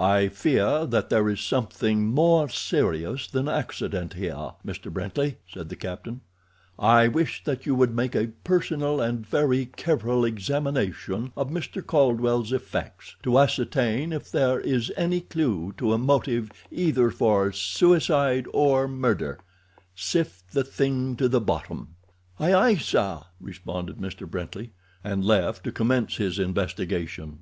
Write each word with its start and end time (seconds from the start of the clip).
"I 0.00 0.28
fear 0.28 0.86
that 0.86 1.10
there 1.10 1.28
is 1.28 1.42
something 1.42 2.06
more 2.06 2.48
serious 2.48 3.26
than 3.26 3.50
accident 3.50 4.14
here, 4.14 4.52
Mr. 4.64 4.90
Brently," 4.90 5.36
said 5.46 5.68
the 5.68 5.76
captain. 5.76 6.22
"I 6.78 7.06
wish 7.08 7.44
that 7.44 7.66
you 7.66 7.74
would 7.74 7.94
make 7.94 8.14
a 8.14 8.28
personal 8.44 8.98
and 8.98 9.26
very 9.26 9.66
careful 9.66 10.24
examination 10.24 11.32
of 11.36 11.50
Mr. 11.50 11.86
Caldwell's 11.86 12.50
effects, 12.50 13.16
to 13.24 13.38
ascertain 13.38 14.10
if 14.10 14.30
there 14.32 14.58
is 14.58 14.90
any 14.96 15.20
clew 15.20 15.74
to 15.76 15.92
a 15.92 15.98
motive 15.98 16.50
either 16.72 17.10
for 17.10 17.52
suicide 17.52 18.46
or 18.54 18.88
murder—sift 18.88 20.50
the 20.52 20.64
thing 20.64 21.14
to 21.16 21.28
the 21.28 21.42
bottom." 21.42 21.88
"Aye, 22.40 22.54
aye, 22.54 22.76
sir!" 22.76 23.20
responded 23.38 23.98
Mr. 23.98 24.26
Brently, 24.26 24.70
and 25.04 25.26
left 25.26 25.62
to 25.64 25.72
commence 25.72 26.16
his 26.16 26.38
investigation. 26.38 27.40